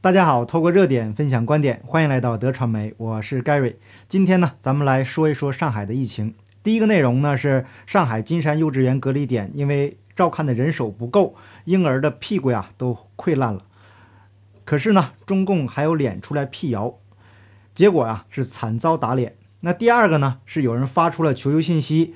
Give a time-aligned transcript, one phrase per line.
[0.00, 3.74] 大家好，透过热点分享观点，欢迎来到德传媒，我是 Gary。
[4.06, 6.36] 今天呢，咱们来说一说上海的疫情。
[6.62, 11.34] 第一个内容呢是上海金山幼稚园隔离点，因为照看的人手不够，
[11.64, 13.64] 婴儿的屁股呀都溃烂了。
[14.64, 16.94] 可是呢，中共还有脸出来辟谣，
[17.74, 19.34] 结果啊是惨遭打脸。
[19.62, 22.14] 那第二个呢是有人发出了求救信息，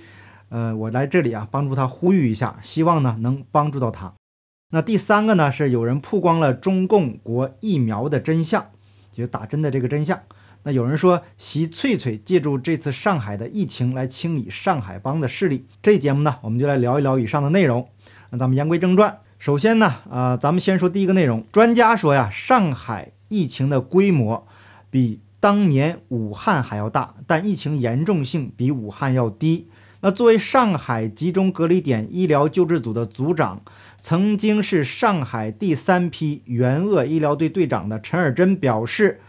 [0.51, 4.14] 呃，我来这里啊帮助他呼吁一下，希望呢能帮助到他。
[4.75, 8.71] 那第三个呢，是有人曝光了中共国疫苗的真相，
[9.12, 10.18] 就打针的这个真相。
[10.63, 15.66] 那有人说，习翠翠借助这次上海的疫情来清理上海帮的势力。
[15.82, 17.86] 这节目呢，我们就来聊一聊以上的内容。
[18.30, 21.44] 那咱们言归正传，首先呢，呃，咱们先说第一个内容。
[21.52, 24.46] 专家说呀，上海疫情的规模
[24.89, 29.68] 比当年武汉还要大，但疫情严重性比武汉要低。
[30.03, 33.62] 那作为上海集中隔离点医疗救治组的组长。
[34.01, 39.20] 曾经是上海第三批援鄂医疗队队长的陈尔珍表示，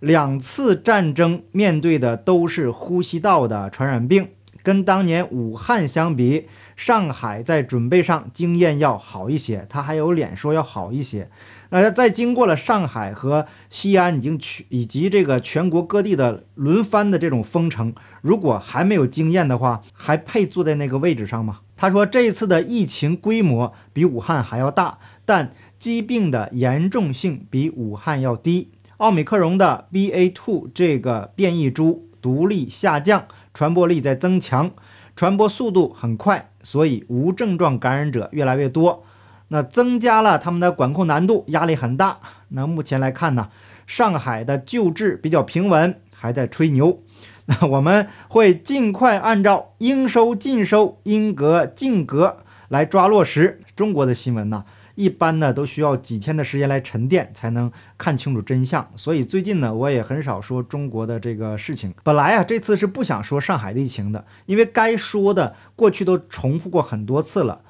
[0.00, 4.30] 两次战争面对的都是呼吸道的传染病，
[4.64, 9.64] 跟当年武汉相比，上海在准备上经验要好一些。
[9.70, 11.30] 他还有脸说要好一些？
[11.70, 21.60] 呃，在经过了上海和西安已经全以及这个全国各地的轮番的这种封城，如果还没有经验的话，还配坐在那个位置上吗？
[21.76, 28.70] 他说，这一次的疫情规模比武汉还要大，但疾病的严重性比武汉要低。
[28.98, 34.70] 奥密克戎的 BA.2 这个变异株毒力下降，传播力在增强，
[35.14, 39.04] 传播速度很快，所以无症状感染者越来越多。
[39.48, 42.18] 那增加了他们的管控难度，压力很大。
[42.48, 43.48] 那目前来看呢，
[43.86, 47.02] 上海的救治比较平稳，还在吹牛。
[47.46, 53.60] 那我们会尽快按照应收尽收、应隔尽隔来抓落实。
[53.76, 54.64] 中国的新闻呢，
[54.96, 58.90] 一般呢都需要几天的时间来沉淀，才能看清楚真相。
[58.96, 61.94] 所以最近呢，我也很少说中国的这个事情。
[62.02, 67.60] 本来啊，这次是不想说上海的疫情的，因为该说的过去都重复过很多次了。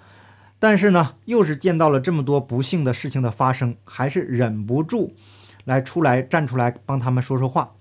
[0.59, 5.15] 但是呢，又是见到了这么多不幸的事情的发生，还是忍不住
[5.65, 7.73] 来出来站出来帮他们说说话。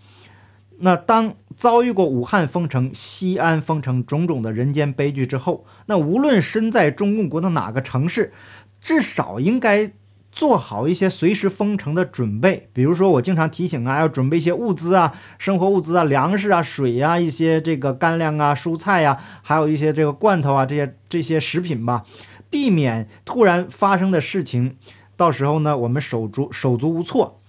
[0.79, 8.33] 那当遭遇过武汉封城、西安封城种种的人间悲剧之后，那无论身在中共国的哪个城市，
[8.81, 9.91] 至少应该
[10.33, 12.67] 做好一些随时封城的准备。
[12.73, 22.03] 比如说，我经常提醒啊，要准备一些物资啊，生活物资啊，粮食啊，水呀，一些这个干粮啊、蔬菜呀，还有一些这个罐头啊，这些这些食品吧。
[22.50, 24.78] 避免突然发生的事情，
[25.16, 27.39] 到时候呢，我们手足手足无措。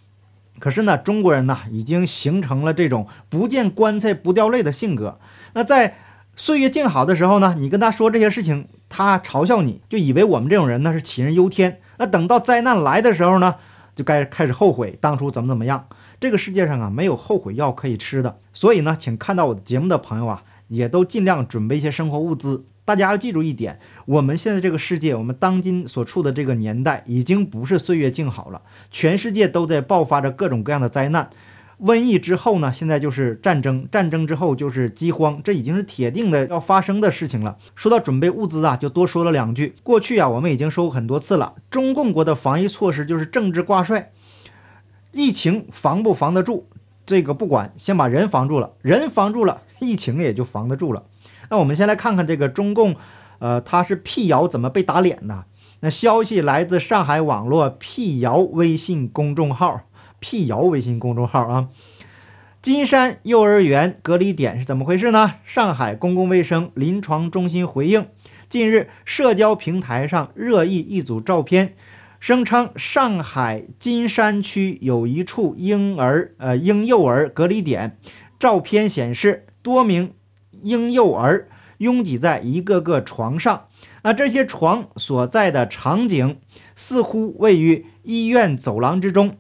[0.58, 5.18] 可是呢，中国人呢，已经形成了这种不见棺材不掉泪的性格。
[5.52, 5.96] 那在
[6.34, 11.80] 岁月静好的时候呢，你跟他说这些事情，他嘲笑你，就以为我们这种人呢是杞人忧天。
[11.98, 13.56] 那等到灾难来的时候呢，
[13.94, 15.86] 就该开始后悔当初怎么怎么样。
[16.18, 18.38] 这个世界上啊，没有后悔药可以吃的。
[18.54, 22.64] 所以呢，请看到我的节目的朋友啊，也都尽量准备一些生活物资。
[22.86, 28.62] 大家要记住一点，我们现在这个世界，我们当今所处的这个年代，已经不是岁月静好了。
[28.92, 31.28] 全世界都在爆发着各种各样的灾难，
[31.80, 37.56] 瘟疫之后呢，现在就是战争，战争之后就是饥荒，这已经是铁定的要发生的事情了。
[37.74, 39.74] 说到准备物资啊，就多说了两句。
[39.82, 44.12] 过去啊，我们已经说过很多次了，中共国的防疫措施就是政治挂帅，
[45.10, 46.68] 疫情防不防得住，
[47.04, 51.02] 这个不管，先把人防住了，人防住了，疫情也就防得住了。
[51.50, 52.96] 那我们先来看看这个中共，
[53.38, 55.44] 呃，他是辟谣怎么被打脸的？
[55.80, 59.82] 那消息来自上海网络辟谣微信公众号，
[60.18, 61.68] 辟谣微信公众号啊。
[62.62, 65.34] 金山幼儿园隔离点是怎么回事呢？
[65.44, 68.08] 上海公共卫生临床中心回应，
[68.48, 71.76] 近日社交平台上热议一组照片，
[72.18, 77.98] 声称上海金山区有一处婴儿呃婴幼儿隔离点，
[78.38, 80.12] 照片显示多名。
[80.62, 83.68] 婴幼儿拥挤在一个个床上，
[84.02, 86.40] 那这些床所在的场景
[86.74, 89.36] 似乎位于医院走廊之中。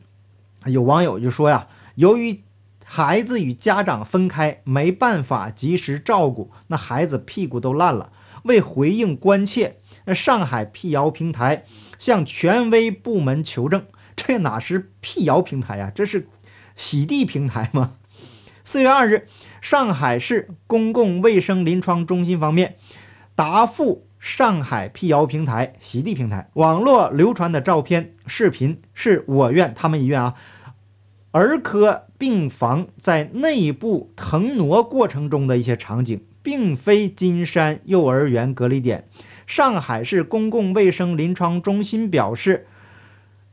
[0.66, 2.42] 有网友就说呀，由于
[2.84, 8.12] 孩子与家长分开，没办法及时照顾，那孩子屁股都烂了。
[8.44, 11.64] 为回应关切，那上海辟谣平台
[11.98, 15.90] 向权威部门求证，这哪是辟谣平台呀？
[15.92, 16.28] 这是
[16.76, 17.94] 洗地平台吗？
[18.62, 19.28] 四月二日。
[19.68, 22.76] 上海市公共卫生临床中心方面
[23.34, 30.34] 答复上海辟谣平台、洗地平台网络流传的照片、视频是我院他们医院啊
[31.32, 39.08] 儿科病房在内部腾挪过程中的一些场景，并非金山幼儿园隔离点。
[39.48, 42.68] 上海市公共卫生临床中心表示，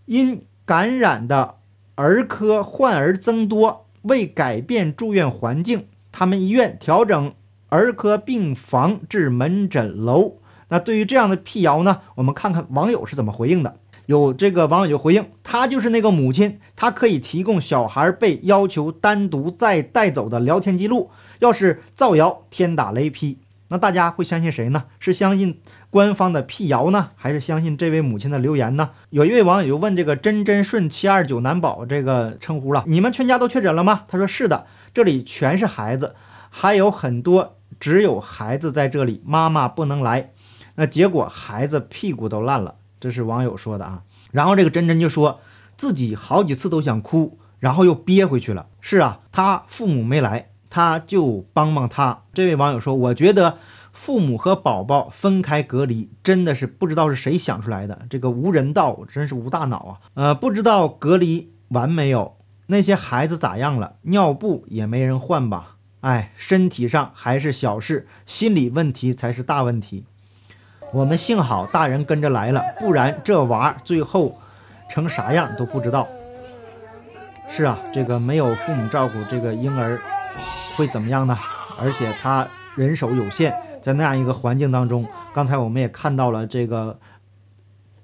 [0.06, 1.56] 因感染的
[1.96, 7.34] 儿科患儿增多，为改变住院环境，他们医院调整
[7.68, 10.38] 儿科病房至门诊楼。
[10.70, 13.76] 那对于这样的辟谣呢，我们看看网友是怎么回应的。
[14.06, 21.10] 有这个网友就回应，他就是那个母亲，他可以提供小孩被要求单独再带走的聊天记录。
[21.40, 23.40] 要是造谣，天打雷劈。
[23.70, 24.84] 那大家会相信谁呢？
[25.00, 28.90] 是相信官方的辟谣呢，还是相信这位母亲的留言呢？
[29.10, 34.04] 有一位网友就问这个真真顺七二九男保这个称呼了，你们全家都确诊了吗？
[34.08, 36.16] 他说是的，这里全是孩子，
[36.50, 40.32] 还有很多只有孩子在这里，妈妈不能来。
[40.76, 42.76] 那结果孩子屁股都烂了。
[43.00, 45.42] 这是网友说的啊，然后这个真真就说
[45.76, 48.68] 自己好几次都想哭，然后又憋回去了。
[48.80, 52.24] 是啊，他父母没来，他就帮帮他。
[52.34, 53.58] 这位网友说，我觉得
[53.92, 59.92] 父母和宝宝分开隔离，真的是不知道是谁想出来的，这个无人道，真是无大脑啊。
[60.14, 62.38] 呃，不知道隔离完没有，
[62.68, 63.96] 那些孩子咋样了？
[64.04, 65.76] 尿布也没人换吧？
[66.02, 70.06] 哎，身体上还是小事，心理问题才是大问题。
[70.94, 74.38] 我们幸好大人跟着来了，不然这娃最后
[74.90, 76.08] 成啥样都不知道。
[77.50, 80.00] 是啊，这个没有父母照顾，这个婴儿
[80.76, 81.38] 会怎么样呢？
[81.80, 87.00] 而且他人手有限，在那样一个环境当中，刚才我们也看到了这个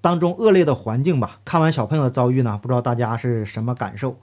[0.02, 1.40] 当中恶劣的环境吧。
[1.46, 4.20] 看完小朋友的遭遇呢，不知道大家是什么感受？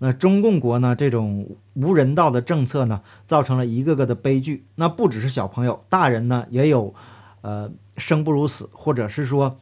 [0.00, 4.66] 那中共国呢，这种无人道的政策呢，造成了一个个的悲剧。
[4.74, 6.92] 那不只是小朋友，大人呢也有，
[7.42, 7.70] 呃。
[7.96, 9.58] 生不如死，或者是说，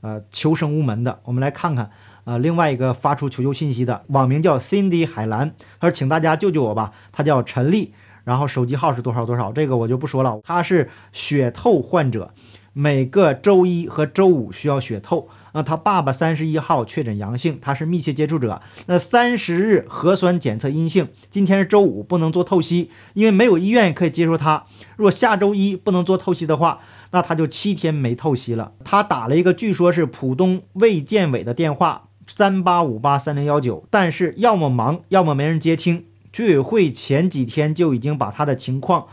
[0.00, 1.20] 呃，求生无门的。
[1.24, 1.90] 我们来看看，
[2.24, 7.92] 呃，另外一个发出求救信息的网名叫 Cindy 海兰，他说：“请大家救救我吧。”他叫陈丽，
[8.24, 10.40] 然后手机号是多少多少，这个我就不说了。
[10.42, 12.32] 他是血透患者，
[12.72, 15.28] 每个周一和周五需要血透。
[15.54, 18.62] 那他爸爸三十一号确诊阳性，他是密切接触者。
[18.86, 24.64] 那三十日核酸检测阴性，今天是周五，不能做透析，因为没有医院可以接收他。
[24.96, 26.80] 如果下周一不能做透析的话，
[27.10, 28.72] 那他就七天没透析了。
[28.82, 36.06] 他打了一个据说是浦东卫健委的电话，三八五八三零幺九，但是要么忙，要么没人接听。
[36.32, 39.08] 居委会前几天就已经把他的情况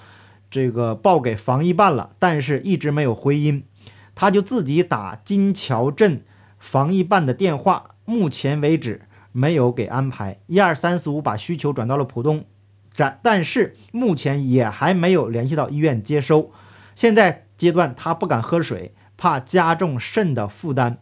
[0.49, 3.63] 这个报给防疫办了，但是一直没有回音。
[4.15, 6.23] 他就自己打金桥镇
[6.57, 10.39] 防疫办的电话，目前为止没有给安排。
[10.47, 12.45] 一二三四五把需求转到了浦东
[12.89, 16.51] 站，但是目前也还没有联系到医院接收。
[16.95, 17.45] 现在。
[17.59, 20.99] 阶段他不敢喝水，怕加重肾的负担，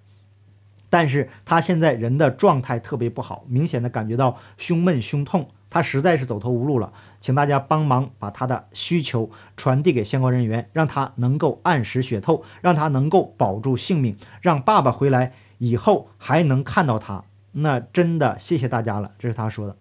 [0.89, 19.75] 但是他现在人的状态特别不好，明显的感觉到胸闷胸痛，他实在是走投无路了，请大家帮忙把他的需求传递给相关人员，让他能够按时血透，让他能够保住性命，让爸爸回来以后还能看到他，那真的谢谢大家了，这是他说的。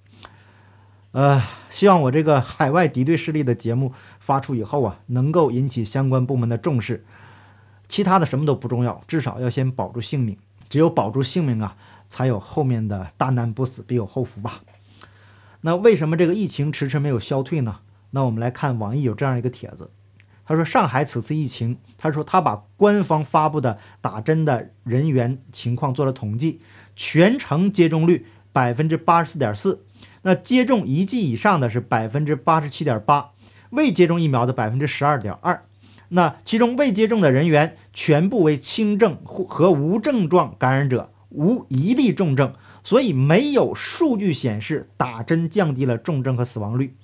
[1.13, 7.07] 呃，希望我这个海外敌对势力的节目发出以后啊，能够引起相关部门的重视。
[7.89, 10.37] 其他的什么都不重要，至少要先保住性命。
[10.69, 14.61] 只有保住性命啊，才有后面的大难不死必有后福吧。
[15.67, 17.81] 那为什么这个疫情迟迟没有消退呢？
[18.11, 19.91] 那我们来看网易有这样一个帖子，
[20.45, 26.61] 他说上海此次疫情，他说他把官方发布的打针的人员情况做了统计，
[26.95, 29.83] 全程接种率百分之八十四点四。
[30.23, 33.33] 那接种一剂以上的是百分之八十七点八，
[33.71, 35.65] 未接种疫苗的百分之十二点二。
[36.11, 42.55] 那其中未接种的人员全部为轻症或和无症状感染者，无一例重症，
[42.87, 46.95] 所以没有数据显示打针降低了重症和死亡率。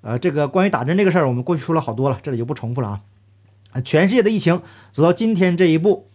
[0.00, 3.02] 呃，这个关于打针这个事儿，我们过去说了好多了，这里就不重复了
[3.72, 3.80] 啊。
[3.80, 6.06] 全世界的疫情走到今天这一步，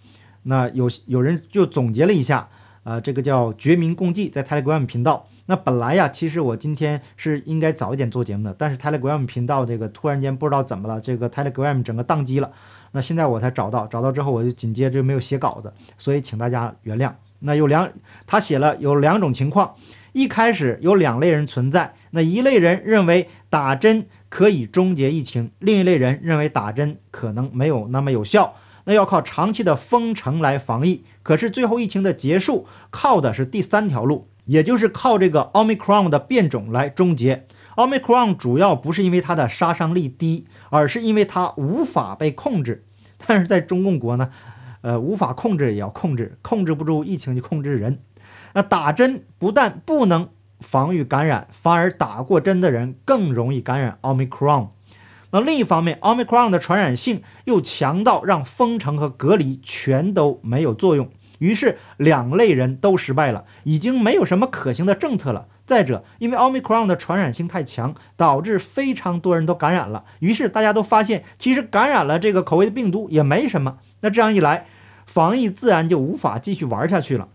[0.44, 2.48] 那有有人就总结了一下，
[2.84, 5.28] 呃，这个叫绝民共济，在 Telegram 频道。
[5.48, 12.54] 那本来呀，其实我今天是应该早一点做节目的，但是 Telegram 频道这个突然间不知道怎么了，这个 Telegram 整个宕机了。
[12.94, 17.12] 那现在我才找到，找到之后我就紧接着就没有写稿子，所以请大家原谅。
[17.40, 17.92] 那有两，
[18.26, 19.76] 他写了有两种情况，
[20.14, 31.04] 一开始有两类人存在，那一类人认为打针可以终结疫情，另一类人认为打针可能没有那么有效，那要靠长期的封城来防疫。
[31.24, 34.28] 可是最后疫情的结束靠的是第三条路。
[34.48, 37.46] 也就是靠这个 Omicron 的变种来终结。
[37.76, 42.86] Omicron 主要不是因为它的杀伤力低，而是因为它无法被控制。
[43.18, 44.30] 但是在中共国呢，
[44.88, 48.00] 呃，无法控制也要控制，控制不住疫情就控制人。
[48.54, 50.30] 那打针不但不能
[50.62, 54.70] 防御感染，反而打过针的人更容易感染 Omicron。
[55.32, 61.10] 那另一方面，Omicron 的传染性又强到让封城和隔离全都没有作用。
[61.40, 65.48] 于是两类人都失败了，已经没有什么可行的政策了。
[65.66, 73.80] 再者，因为奥密克戎的传染性太强，导致非常多人都感染了，于是大家都发现，其实感染了这个口味的病毒也没什么。
[74.00, 74.66] 那这样一来，
[75.08, 77.30] 防疫自然就无法继续玩下去了。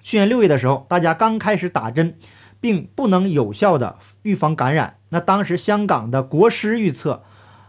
[0.00, 2.16] 去年六月的时候，大家刚开始打针，
[2.60, 4.98] 并不能有效的预防感染。
[5.08, 7.24] 那当时香港的国师预测，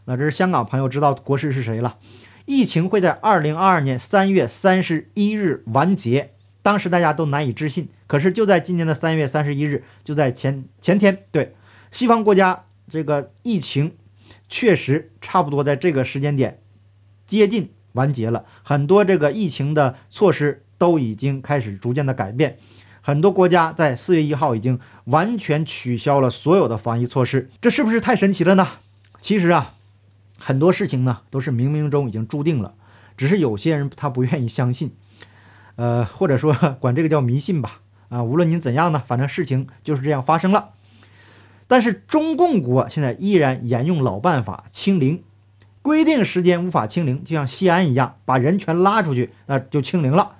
[0.06, 1.98] 那这是香港朋友知道国师是谁了？
[2.46, 6.34] 疫情会在二零二二年三月三十一日完结。
[6.62, 11.56] 当时大家都难以置信，可是就在今年的三月三十一日，就在前前天，对
[11.90, 13.96] 西方国家这个疫情
[14.50, 16.62] 确实差不多在这个时间点
[17.26, 22.58] 接近完结了，很多这个疫情的措施都已经开始逐渐的改变，
[23.02, 28.68] 很多国家在四月一号已经完全取消了所有的防疫措施，这是不是太神奇了呢？
[29.20, 29.76] 其实啊，
[30.38, 32.76] 很多事情呢都是冥冥中已经注定了，
[33.18, 34.96] 只是有些人他不愿意相信。
[35.76, 37.80] 呃，或者说管这个叫迷信吧，
[38.10, 40.72] 啊，无论您怎样呢，反正事情就是这样发生了。
[41.68, 45.24] 但是中共国现在依然沿用老办法清零，
[45.82, 50.34] 规定时间无法清零，就像西安一样，把人全拉出去，那就清零了。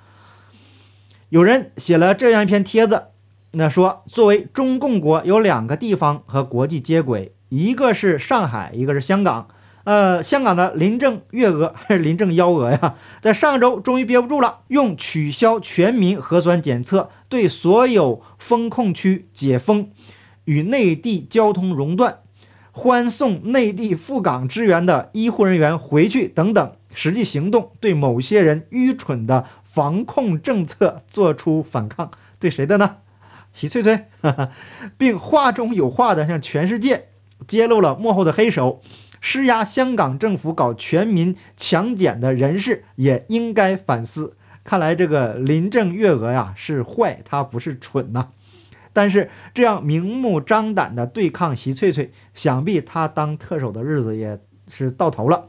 [1.30, 3.06] 有人写了这样一篇帖子，
[3.52, 9.48] 那说作为中共国有两个地方和国际接轨，一个是上海，一个是香港。
[9.86, 19.90] 呃，香港的林郑月娥 还是林郑幺娥呀，在上周终于憋不住了，用取消全民核酸检测、对所有封控区解封、
[20.46, 22.20] 与内地交通熔断、
[22.80, 32.10] 欢送内地赴港支援的医护人员回去等等实际行动，对某些人愚蠢的防控政策做出反抗。
[32.40, 33.00] 对谁的呢？
[33.52, 34.06] 喜翠翠，
[34.98, 37.10] 并话中有话的向全世界
[37.46, 38.82] 揭露了幕后的黑手。
[39.20, 44.38] 施压香港政府搞全民强检的人士也应该反思。
[44.64, 48.30] 看来这个林郑月娥呀是坏，她不是蠢呐。
[48.94, 55.48] 但是这样明目张胆的对抗习翠翠，想必她当特首的日子也是到头了。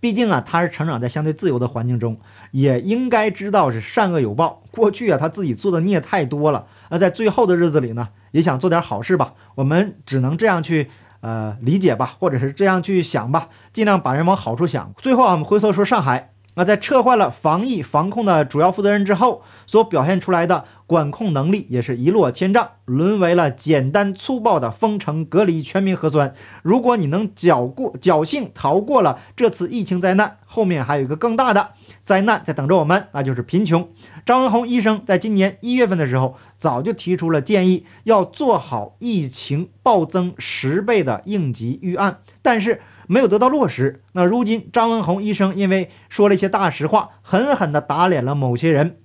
[0.00, 2.18] 毕竟啊，她是成长在相对自由的环境中，
[2.50, 4.62] 也应该知道是善恶有报。
[4.70, 6.66] 过去啊，她自己做的孽太多了。
[6.90, 9.34] 那在最后的日子里呢，也想做点好事吧。
[9.56, 10.90] 我们只能这样去。
[11.20, 14.94] 呃，理解吧，或者是这样去想吧，尽量把人往好处想。
[14.98, 26.34] 最后啊，我们回头说上海，那在撤换了防疫防控的主要负责人之后，所表现出来的管控能力也是一落千丈，沦为了简单粗暴的封城、隔离、全民核酸。
[26.64, 31.74] 如果你能侥过侥幸逃过了这次疫情灾难，后面还有一个更大的。
[32.00, 33.88] 灾难在等着我们，那就是贫穷。
[34.26, 44.04] 张文宏医生在今年一月份的时候，早就提出了建议，要做好疫情暴增十倍的应急预案，但是没有得到落实。
[44.12, 48.98] 那如今张文宏医生因为说了一些大实话，狠狠地打脸了某些人，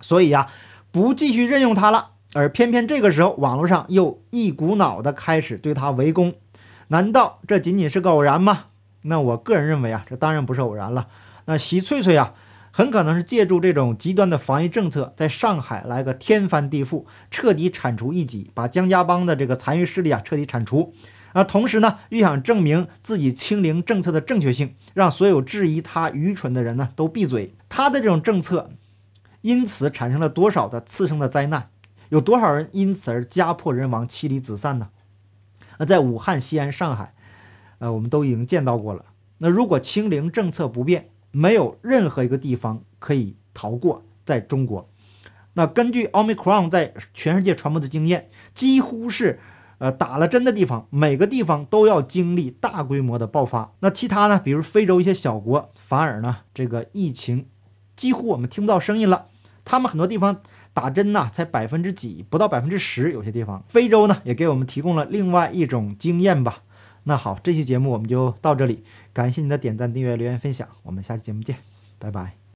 [0.00, 0.48] 所以呀，
[0.90, 2.12] 不继续任用他了。
[2.32, 6.34] 而偏偏这个时候，网络上又一股脑的开始对他围攻，
[6.88, 8.66] 难道这仅仅是个偶然吗？
[9.02, 11.08] 那我个人认为啊，这当然不是偶然了。
[11.46, 12.32] 那习翠翠啊，
[12.70, 20.94] 很可能是借助这种极端的防疫政策，在上海来个天翻地覆，彻底铲除异己，把江家帮的这个残余势力啊彻底铲除。
[21.32, 27.54] 啊，同时呢，又想证明自己清零政策的正确性，让所有质疑他愚蠢的人呢都闭嘴。
[27.68, 28.70] 他的这种政策，
[29.42, 31.70] 因此产生了多少的次生的灾难？
[32.08, 34.90] 有多少人因此而家破人亡、妻离子散呢？
[35.78, 37.14] 那在武汉、西安、上海，
[37.78, 39.04] 呃，我们都已经见到过了。
[39.38, 44.90] 那如果清零政策不变，没有任何一个地方可以逃过，在中国。
[45.54, 49.40] 那根据奥密克戎在全世界传播的经验，几乎是，
[49.80, 53.72] 呃，打了针的地方，每个地方都要经历大规模的爆发。
[53.80, 54.38] 那其他呢？
[54.38, 57.46] 比如非洲一些小国，反而呢，这个疫情
[57.96, 59.28] 几乎我们听不到声音了。
[59.64, 60.42] 他们很多地方
[60.74, 63.10] 打针呢，才百分之几，不到百分之十。
[63.10, 66.62] 有些地方，非洲呢，也给我们提供了另外一种经验吧。
[67.04, 68.84] 那好，这期节目我们就到这里，
[69.14, 71.56] 感谢您的点赞、订阅、留言、分享，我们下期节目见，
[71.98, 72.39] 拜拜。